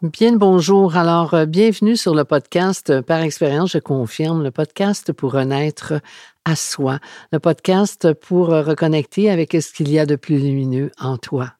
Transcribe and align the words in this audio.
Bien 0.00 0.36
bonjour. 0.36 0.96
Alors, 0.96 1.34
euh, 1.34 1.44
bienvenue 1.44 1.96
sur 1.96 2.14
le 2.14 2.22
podcast 2.24 2.88
euh, 2.88 3.02
Par 3.02 3.18
expérience, 3.18 3.72
je 3.72 3.78
confirme, 3.78 4.44
le 4.44 4.52
podcast 4.52 5.12
pour 5.12 5.32
renaître 5.32 5.94
à 6.44 6.54
soi, 6.54 7.00
le 7.32 7.40
podcast 7.40 8.12
pour 8.12 8.52
euh, 8.52 8.62
reconnecter 8.62 9.28
avec 9.28 9.54
ce 9.60 9.72
qu'il 9.72 9.90
y 9.90 9.98
a 9.98 10.06
de 10.06 10.14
plus 10.14 10.38
lumineux 10.38 10.92
en 11.00 11.18
toi. 11.18 11.54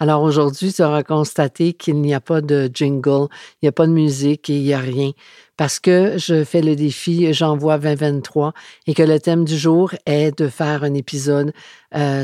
Alors 0.00 0.24
aujourd'hui, 0.24 0.72
tu 0.72 0.82
auras 0.82 1.04
constaté 1.04 1.72
qu'il 1.72 2.00
n'y 2.00 2.14
a 2.14 2.20
pas 2.20 2.40
de 2.40 2.68
jingle, 2.74 3.28
il 3.62 3.66
n'y 3.66 3.68
a 3.68 3.72
pas 3.72 3.86
de 3.86 3.92
musique 3.92 4.50
et 4.50 4.56
il 4.56 4.64
n'y 4.64 4.74
a 4.74 4.80
rien 4.80 5.12
parce 5.56 5.78
que 5.78 6.18
je 6.18 6.42
fais 6.42 6.62
le 6.62 6.74
défi 6.74 7.32
J'envoie 7.32 7.78
2023 7.78 8.54
et 8.88 8.94
que 8.94 9.04
le 9.04 9.20
thème 9.20 9.44
du 9.44 9.56
jour 9.56 9.92
est 10.04 10.36
de 10.36 10.48
faire 10.48 10.82
un 10.82 10.94
épisode 10.94 11.52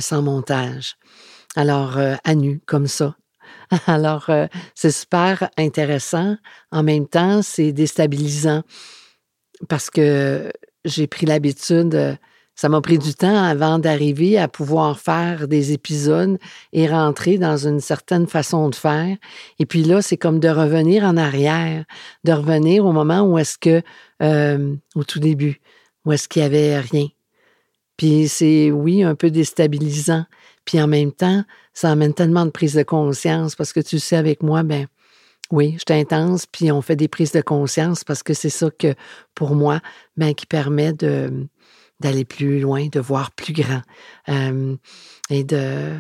sans 0.01 0.23
montage. 0.23 0.97
Alors, 1.55 1.97
à 1.99 2.35
nu, 2.35 2.61
comme 2.67 2.89
ça, 2.89 3.15
Alors, 3.87 4.31
euh, 4.31 4.47
c'est 4.75 4.91
super 4.91 5.49
intéressant. 5.57 6.37
En 6.71 6.83
même 6.83 7.07
temps, 7.07 7.43
c'est 7.43 7.73
déstabilisant 7.73 8.63
parce 9.69 9.91
que 9.91 10.51
j'ai 10.85 11.07
pris 11.07 11.27
l'habitude, 11.27 11.95
euh, 11.95 12.15
ça 12.55 12.69
m'a 12.69 12.81
pris 12.81 12.99
du 12.99 13.15
temps 13.15 13.43
avant 13.43 13.79
d'arriver 13.79 14.39
à 14.39 14.47
pouvoir 14.49 14.99
faire 15.01 15.49
des 15.49 15.73
épisodes 15.73 16.39
et 16.73 16.87
rentrer 16.87 17.37
dans 17.39 17.57
une 17.57 17.81
certaine 17.81 18.27
façon 18.27 18.69
de 18.69 18.75
faire. 18.75 19.17
Et 19.59 19.67
puis 19.67 19.83
là, 19.83 20.03
c'est 20.03 20.17
comme 20.17 20.39
de 20.39 20.49
revenir 20.49 21.05
en 21.05 21.17
arrière, 21.17 21.85
de 22.23 22.33
revenir 22.33 22.85
au 22.85 22.93
moment 22.93 23.23
où 23.23 23.39
est-ce 23.39 23.59
que, 23.59 23.83
euh, 24.23 24.75
au 24.95 25.05
tout 25.05 25.19
début, 25.19 25.61
où 26.05 26.13
est-ce 26.13 26.29
qu'il 26.29 26.43
y 26.43 26.45
avait 26.45 26.79
rien. 26.79 27.07
Puis 27.97 28.29
c'est, 28.29 28.71
oui, 28.71 29.03
un 29.03 29.15
peu 29.15 29.31
déstabilisant. 29.31 30.25
Puis 30.65 30.81
en 30.81 30.87
même 30.87 31.13
temps, 31.13 31.45
ça 31.73 31.91
amène 31.91 32.15
tellement 32.15 32.47
de 32.47 32.51
prise 32.51 32.75
de 32.75 32.83
conscience 32.83 33.55
parce 33.55 33.73
que 33.73 33.81
tu 33.81 33.99
sais, 33.99 34.17
avec 34.17 34.43
moi, 34.43 34.63
ben 34.63 34.87
oui, 35.51 35.77
je 35.87 35.95
intense, 35.95 36.47
puis 36.47 36.73
on 36.73 36.81
fait 36.83 36.97
des 36.97 37.09
prises 37.09 37.33
de 37.33 37.43
conscience 37.43 38.03
parce 38.03 38.23
que 38.23 38.35
c'est 38.35 38.51
ça 38.51 38.71
que, 38.71 38.95
pour 39.35 39.55
moi, 39.55 39.81
ben, 40.17 40.35
qui 40.35 40.47
permet 40.47 40.93
de 40.93 41.49
d'aller 42.01 42.25
plus 42.25 42.59
loin, 42.61 42.89
de 42.89 42.99
voir 42.99 43.31
plus 43.31 43.53
grand 43.53 43.81
euh, 44.29 44.77
et 45.31 45.45
de 45.45 45.93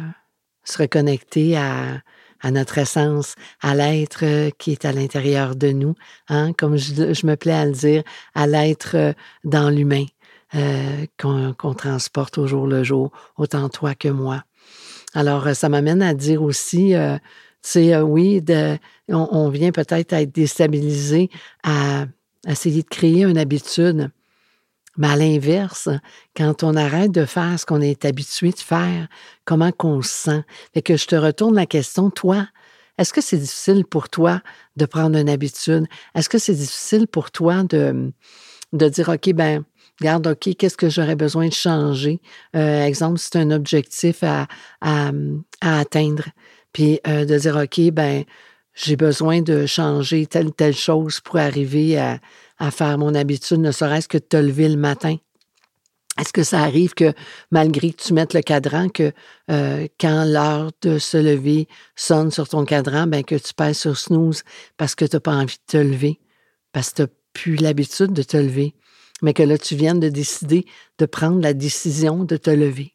se 0.64 0.78
reconnecter 0.78 1.56
à, 1.56 2.00
à 2.44 2.50
notre 2.50 2.78
essence, 2.78 3.36
à 3.62 3.74
l'être 3.74 4.50
qui 4.58 4.72
est 4.72 4.84
à 4.84 4.92
l'intérieur 4.92 5.56
de 5.56 5.68
nous, 5.68 5.94
hein, 6.28 6.52
comme 6.52 6.76
je, 6.76 7.26
me 7.26 7.36
plais 7.36 7.52
à 7.52 7.64
le 7.64 7.72
dire, 7.72 8.02
à 8.34 8.46
l'être 8.46 9.14
dans 9.44 9.70
l'humain 9.70 10.04
euh, 10.54 11.06
qu'on 11.18 11.74
transporte 11.74 12.38
au 12.38 12.46
jour 12.46 12.66
le 12.66 12.84
jour, 12.84 13.10
autant 13.36 13.68
toi 13.68 13.94
que 13.94 14.08
moi. 14.08 14.44
Alors, 15.14 15.46
euh, 15.46 15.54
ça 15.54 15.68
m'amène 15.68 16.02
à 16.02 16.12
dire 16.12 16.42
aussi, 16.42 16.94
euh, 16.94 17.16
tu 17.16 17.70
sais, 17.70 17.94
euh, 17.94 18.02
oui, 18.02 18.42
de, 18.42 18.76
on, 19.08 19.48
vient 19.48 19.70
peut-être 19.70 20.12
à 20.12 20.20
être 20.20 20.34
déstabilisé, 20.34 21.30
à, 21.62 22.06
essayer 22.46 22.82
de 22.82 22.88
créer 22.88 23.22
une 23.24 23.38
habitude. 23.38 24.10
Mais 24.96 25.08
à 25.08 25.16
l'inverse, 25.16 25.88
quand 26.36 26.62
on 26.62 26.76
arrête 26.76 27.10
de 27.10 27.24
faire 27.24 27.58
ce 27.58 27.66
qu'on 27.66 27.80
est 27.80 28.04
habitué 28.04 28.50
de 28.50 28.58
faire, 28.58 29.08
comment 29.44 29.72
qu'on 29.72 30.02
se 30.02 30.08
sent? 30.08 30.44
Fait 30.72 30.82
que 30.82 30.96
je 30.96 31.06
te 31.06 31.16
retourne 31.16 31.54
la 31.54 31.66
question, 31.66 32.10
toi, 32.10 32.46
est-ce 32.98 33.12
que 33.12 33.20
c'est 33.20 33.38
difficile 33.38 33.84
pour 33.84 34.08
toi 34.08 34.40
de 34.76 34.86
prendre 34.86 35.18
une 35.18 35.28
habitude? 35.28 35.86
Est-ce 36.14 36.28
que 36.28 36.38
c'est 36.38 36.54
difficile 36.54 37.08
pour 37.08 37.32
toi 37.32 37.64
de, 37.64 38.12
de 38.74 38.88
dire, 38.88 39.08
OK, 39.08 39.32
ben, 39.32 39.64
Regarde, 40.00 40.26
OK, 40.26 40.56
qu'est-ce 40.58 40.76
que 40.76 40.88
j'aurais 40.88 41.14
besoin 41.14 41.48
de 41.48 41.52
changer? 41.52 42.20
Euh, 42.56 42.84
exemple, 42.84 43.18
c'est 43.20 43.36
un 43.36 43.52
objectif 43.52 44.24
à, 44.24 44.48
à, 44.80 45.12
atteindre. 45.60 46.24
Puis 46.72 46.98
euh, 47.06 47.24
de 47.24 47.38
dire, 47.38 47.56
OK, 47.56 47.80
ben, 47.92 48.24
j'ai 48.74 48.96
besoin 48.96 49.40
de 49.40 49.66
changer 49.66 50.26
telle 50.26 50.52
telle 50.52 50.74
chose 50.74 51.20
pour 51.20 51.36
arriver 51.36 51.96
à, 51.96 52.18
à 52.58 52.70
faire 52.72 52.98
mon 52.98 53.14
habitude, 53.14 53.60
ne 53.60 53.70
serait-ce 53.70 54.08
que 54.08 54.18
de 54.18 54.24
te 54.24 54.36
lever 54.36 54.68
le 54.68 54.76
matin. 54.76 55.16
Est-ce 56.20 56.32
que 56.32 56.44
ça 56.44 56.60
arrive 56.60 56.94
que 56.94 57.12
malgré 57.50 57.92
que 57.92 58.02
tu 58.02 58.12
mettes 58.12 58.34
le 58.34 58.42
cadran, 58.42 58.88
que 58.88 59.12
euh, 59.50 59.88
quand 60.00 60.24
l'heure 60.24 60.70
de 60.82 60.98
se 60.98 61.16
lever 61.16 61.66
sonne 61.96 62.30
sur 62.30 62.48
ton 62.48 62.64
cadran, 62.64 63.06
ben 63.08 63.24
que 63.24 63.34
tu 63.34 63.52
pèses 63.52 63.78
sur 63.78 63.96
snooze 63.96 64.42
parce 64.76 64.94
que 64.94 65.04
tu 65.04 65.16
n'as 65.16 65.20
pas 65.20 65.34
envie 65.34 65.56
de 65.56 65.72
te 65.72 65.76
lever, 65.76 66.20
parce 66.72 66.90
que 66.90 67.02
tu 67.02 67.08
plus 67.34 67.56
l'habitude 67.56 68.14
de 68.14 68.22
te 68.22 68.38
lever 68.38 68.74
mais 69.22 69.32
que 69.32 69.42
là, 69.42 69.58
tu 69.58 69.74
viens 69.74 69.94
de 69.94 70.08
décider 70.08 70.66
de 70.98 71.06
prendre 71.06 71.40
la 71.40 71.54
décision 71.54 72.24
de 72.24 72.36
te 72.36 72.50
lever. 72.50 72.92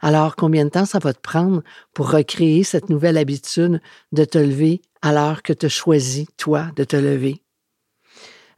Alors, 0.00 0.34
combien 0.34 0.64
de 0.64 0.70
temps 0.70 0.86
ça 0.86 0.98
va 0.98 1.12
te 1.12 1.20
prendre 1.20 1.62
pour 1.92 2.10
recréer 2.10 2.64
cette 2.64 2.88
nouvelle 2.88 3.18
habitude 3.18 3.80
de 4.12 4.24
te 4.24 4.38
lever 4.38 4.80
alors 5.02 5.42
que 5.42 5.52
tu 5.52 5.66
as 5.66 5.70
choisi, 5.70 6.26
toi, 6.36 6.70
de 6.74 6.84
te 6.84 6.96
lever? 6.96 7.42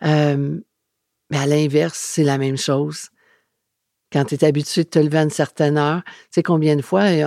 Euh, 0.04 0.60
mais 1.30 1.38
à 1.38 1.46
l'inverse, 1.46 1.98
c'est 1.98 2.24
la 2.24 2.38
même 2.38 2.56
chose 2.56 3.08
quand 4.12 4.24
tu 4.24 4.34
es 4.34 4.44
habitué 4.44 4.84
de 4.84 4.88
te 4.88 4.98
lever 4.98 5.18
à 5.18 5.22
une 5.22 5.30
certaine 5.30 5.78
heure. 5.78 6.02
Tu 6.04 6.12
sais 6.32 6.42
combien 6.42 6.76
de 6.76 6.82
fois 6.82 7.10
il 7.10 7.18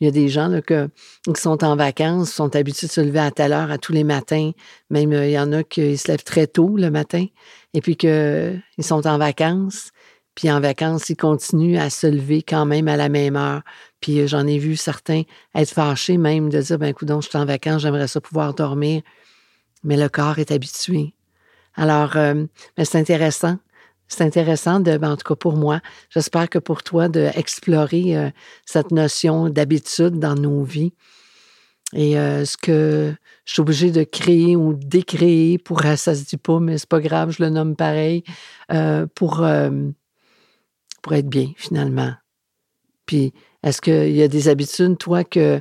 y 0.00 0.06
a 0.06 0.10
des 0.10 0.28
gens 0.28 0.48
là, 0.48 0.60
que, 0.60 0.88
qui 1.24 1.40
sont 1.40 1.62
en 1.64 1.76
vacances, 1.76 2.32
sont 2.32 2.54
habitués 2.56 2.88
de 2.88 2.92
se 2.92 3.00
lever 3.00 3.20
à 3.20 3.30
telle 3.30 3.52
heure 3.52 3.70
à 3.70 3.78
tous 3.78 3.92
les 3.92 4.04
matins. 4.04 4.50
Même 4.90 5.12
euh, 5.12 5.26
il 5.26 5.32
y 5.32 5.38
en 5.38 5.52
a 5.52 5.62
qui 5.62 5.96
se 5.96 6.08
lèvent 6.08 6.24
très 6.24 6.46
tôt 6.46 6.76
le 6.76 6.90
matin 6.90 7.26
et 7.74 7.80
puis 7.80 7.96
qu'ils 7.96 8.62
sont 8.80 9.06
en 9.06 9.18
vacances. 9.18 9.90
Puis 10.34 10.50
en 10.50 10.60
vacances, 10.60 11.10
ils 11.10 11.16
continuent 11.16 11.78
à 11.78 11.90
se 11.90 12.06
lever 12.06 12.42
quand 12.42 12.64
même 12.64 12.88
à 12.88 12.96
la 12.96 13.08
même 13.08 13.36
heure. 13.36 13.62
Puis 14.00 14.20
euh, 14.20 14.26
j'en 14.26 14.46
ai 14.46 14.58
vu 14.58 14.76
certains 14.76 15.22
être 15.54 15.70
fâchés 15.70 16.16
même 16.16 16.48
de 16.48 16.60
dire, 16.60 16.78
ben 16.78 16.88
écoute, 16.88 17.08
je 17.08 17.28
suis 17.28 17.38
en 17.38 17.44
vacances, 17.44 17.82
j'aimerais 17.82 18.08
ça 18.08 18.20
pouvoir 18.20 18.54
dormir. 18.54 19.02
Mais 19.84 19.96
le 19.96 20.08
corps 20.08 20.38
est 20.38 20.50
habitué. 20.50 21.14
Alors, 21.74 22.16
euh, 22.16 22.44
c'est 22.76 22.98
intéressant 22.98 23.58
c'est 24.12 24.24
intéressant 24.24 24.78
de, 24.80 24.98
ben, 24.98 25.12
en 25.12 25.16
tout 25.16 25.26
cas 25.26 25.36
pour 25.36 25.56
moi, 25.56 25.80
j'espère 26.10 26.48
que 26.50 26.58
pour 26.58 26.82
toi, 26.82 27.08
d'explorer 27.08 28.16
euh, 28.16 28.30
cette 28.66 28.90
notion 28.90 29.48
d'habitude 29.48 30.18
dans 30.18 30.34
nos 30.34 30.62
vies. 30.62 30.92
Et 31.94 32.18
euh, 32.18 32.44
ce 32.44 32.56
que 32.56 33.14
je 33.44 33.52
suis 33.52 33.60
obligée 33.60 33.90
de 33.90 34.04
créer 34.04 34.54
ou 34.54 34.74
d'écréer 34.74 35.58
pour, 35.58 35.82
ça 35.82 36.14
se 36.14 36.24
dit 36.24 36.36
pas, 36.36 36.60
mais 36.60 36.76
c'est 36.76 36.88
pas 36.88 37.00
grave, 37.00 37.30
je 37.30 37.42
le 37.42 37.48
nomme 37.48 37.74
pareil, 37.74 38.22
euh, 38.70 39.06
pour, 39.14 39.46
pour 41.02 41.12
être 41.14 41.28
bien 41.28 41.52
finalement. 41.56 42.12
Puis, 43.06 43.32
est-ce 43.62 43.80
qu'il 43.80 44.12
y 44.14 44.22
a 44.22 44.28
des 44.28 44.48
habitudes, 44.48 44.98
toi, 44.98 45.24
que 45.24 45.60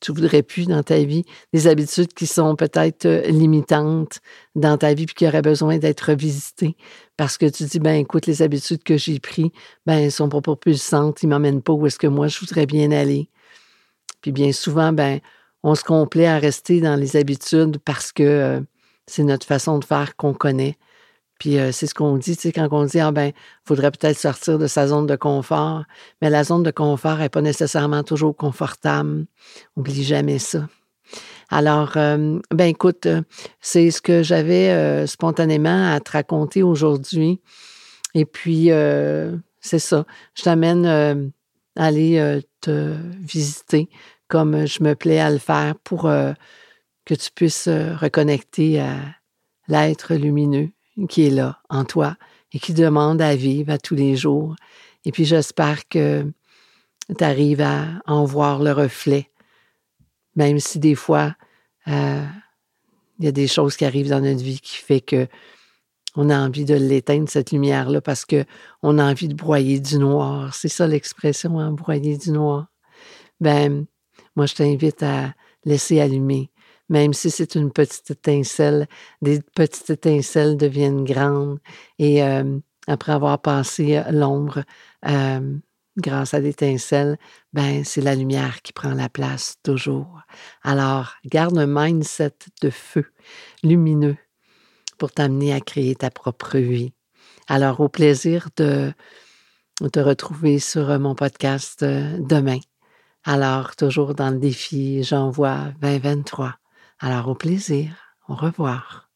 tu 0.00 0.12
voudrais 0.12 0.42
plus 0.42 0.66
dans 0.66 0.82
ta 0.82 0.98
vie, 0.98 1.24
des 1.52 1.66
habitudes 1.66 2.12
qui 2.14 2.26
sont 2.26 2.56
peut-être 2.56 3.06
euh, 3.06 3.22
limitantes 3.22 4.20
dans 4.54 4.78
ta 4.78 4.94
vie 4.94 5.06
puis 5.06 5.14
qui 5.14 5.26
auraient 5.26 5.42
besoin 5.42 5.78
d'être 5.78 6.00
revisitées? 6.10 6.76
Parce 7.16 7.38
que 7.38 7.46
tu 7.46 7.64
dis 7.64 7.78
ben 7.78 7.94
écoute 7.94 8.26
les 8.26 8.42
habitudes 8.42 8.82
que 8.82 8.96
j'ai 8.96 9.20
prises 9.20 9.50
ben 9.86 9.98
elles 9.98 10.12
sont 10.12 10.28
pas 10.28 10.40
propulsantes, 10.40 11.22
ils 11.22 11.28
m'emmènent 11.28 11.62
pas 11.62 11.72
où 11.72 11.86
est-ce 11.86 11.98
que 11.98 12.06
moi 12.06 12.28
je 12.28 12.40
voudrais 12.40 12.66
bien 12.66 12.90
aller. 12.90 13.28
Puis 14.22 14.32
bien 14.32 14.52
souvent 14.52 14.92
ben 14.92 15.20
on 15.62 15.74
se 15.74 15.84
complaît 15.84 16.26
à 16.26 16.38
rester 16.38 16.80
dans 16.80 16.96
les 16.96 17.16
habitudes 17.16 17.78
parce 17.84 18.12
que 18.12 18.22
euh, 18.22 18.60
c'est 19.06 19.24
notre 19.24 19.46
façon 19.46 19.78
de 19.78 19.84
faire 19.84 20.16
qu'on 20.16 20.32
connaît. 20.32 20.76
Puis 21.40 21.58
euh, 21.58 21.72
c'est 21.72 21.86
ce 21.86 21.94
qu'on 21.94 22.18
dit, 22.18 22.36
tu 22.36 22.42
sais, 22.42 22.52
quand 22.52 22.68
on 22.70 22.84
dit, 22.84 23.00
ah 23.00 23.12
ben, 23.12 23.32
faudrait 23.64 23.90
peut-être 23.90 24.18
sortir 24.18 24.58
de 24.58 24.66
sa 24.66 24.86
zone 24.86 25.06
de 25.06 25.16
confort. 25.16 25.84
Mais 26.20 26.28
la 26.28 26.44
zone 26.44 26.62
de 26.62 26.70
confort 26.70 27.16
n'est 27.16 27.30
pas 27.30 27.40
nécessairement 27.40 28.04
toujours 28.04 28.36
confortable. 28.36 29.24
Oublie 29.74 30.04
jamais 30.04 30.38
ça. 30.38 30.68
Alors, 31.48 31.96
euh, 31.96 32.38
ben 32.54 32.66
écoute, 32.66 33.06
euh, 33.06 33.22
c'est 33.60 33.90
ce 33.90 34.02
que 34.02 34.22
j'avais 34.22 35.06
spontanément 35.06 35.90
à 35.90 35.98
te 35.98 36.12
raconter 36.12 36.62
aujourd'hui. 36.62 37.40
Et 38.14 38.26
puis, 38.26 38.70
c'est 39.60 39.78
ça. 39.78 40.04
Je 40.34 40.42
t'amène 40.42 40.84
à 40.84 41.84
aller 41.84 42.42
te 42.60 42.96
visiter 43.18 43.88
comme 44.28 44.66
je 44.66 44.82
me 44.82 44.94
plais 44.94 45.20
à 45.20 45.30
le 45.30 45.38
faire 45.38 45.74
pour 45.82 46.02
que 46.02 47.14
tu 47.14 47.30
puisses 47.34 47.68
reconnecter 47.68 48.80
à 48.80 48.96
l'être 49.68 50.14
lumineux 50.14 50.70
qui 51.08 51.26
est 51.26 51.30
là 51.30 51.60
en 51.68 51.84
toi 51.84 52.16
et 52.52 52.58
qui 52.58 52.74
demande 52.74 53.22
à 53.22 53.36
vivre 53.36 53.72
à 53.72 53.78
tous 53.78 53.94
les 53.94 54.16
jours. 54.16 54.56
Et 55.04 55.12
puis 55.12 55.24
j'espère 55.24 55.88
que 55.88 56.30
tu 57.16 57.24
arrives 57.24 57.60
à 57.60 57.86
en 58.06 58.24
voir 58.24 58.62
le 58.62 58.72
reflet, 58.72 59.30
même 60.36 60.58
si 60.58 60.78
des 60.78 60.94
fois, 60.94 61.34
euh, 61.88 62.24
il 63.18 63.24
y 63.24 63.28
a 63.28 63.32
des 63.32 63.48
choses 63.48 63.76
qui 63.76 63.84
arrivent 63.84 64.08
dans 64.10 64.20
notre 64.20 64.42
vie 64.42 64.60
qui 64.60 64.76
fait 64.76 65.00
que 65.00 65.26
on 66.16 66.28
a 66.28 66.38
envie 66.38 66.64
de 66.64 66.74
l'éteindre, 66.74 67.28
cette 67.28 67.52
lumière-là, 67.52 68.00
parce 68.00 68.24
que 68.24 68.44
on 68.82 68.98
a 68.98 69.04
envie 69.04 69.28
de 69.28 69.34
broyer 69.34 69.78
du 69.78 69.96
noir. 69.98 70.54
C'est 70.54 70.68
ça 70.68 70.88
l'expression, 70.88 71.60
hein, 71.60 71.70
broyer 71.70 72.16
du 72.18 72.32
noir. 72.32 72.66
Ben, 73.40 73.86
moi, 74.34 74.46
je 74.46 74.54
t'invite 74.54 75.02
à 75.04 75.34
laisser 75.64 76.00
allumer 76.00 76.50
même 76.90 77.14
si 77.14 77.30
c'est 77.30 77.54
une 77.54 77.72
petite 77.72 78.10
étincelle, 78.10 78.86
des 79.22 79.40
petites 79.54 79.88
étincelles 79.88 80.56
deviennent 80.56 81.04
grandes 81.04 81.58
et 81.98 82.22
euh, 82.22 82.58
après 82.86 83.12
avoir 83.12 83.40
passé 83.40 84.02
l'ombre, 84.10 84.64
euh, 85.08 85.56
grâce 85.96 86.34
à 86.34 86.40
l'étincelle, 86.40 87.16
ben 87.52 87.84
c'est 87.84 88.00
la 88.00 88.14
lumière 88.16 88.60
qui 88.62 88.72
prend 88.72 88.92
la 88.92 89.08
place 89.08 89.56
toujours. 89.62 90.20
Alors, 90.62 91.14
garde 91.24 91.56
un 91.58 91.66
mindset 91.66 92.34
de 92.62 92.70
feu 92.70 93.06
lumineux 93.62 94.16
pour 94.98 95.12
t'amener 95.12 95.52
à 95.52 95.60
créer 95.60 95.94
ta 95.94 96.10
propre 96.10 96.58
vie. 96.58 96.92
Alors, 97.48 97.80
au 97.80 97.88
plaisir 97.88 98.48
de 98.56 98.92
te 99.92 100.00
retrouver 100.00 100.58
sur 100.58 100.98
mon 100.98 101.14
podcast 101.14 101.82
euh, 101.82 102.18
demain. 102.18 102.58
Alors, 103.24 103.76
toujours 103.76 104.14
dans 104.14 104.30
le 104.30 104.38
défi, 104.38 105.02
j'envoie 105.02 105.72
2023. 105.82 106.54
Alors, 107.00 107.28
au 107.28 107.34
plaisir. 107.34 108.16
Au 108.28 108.34
revoir. 108.34 109.09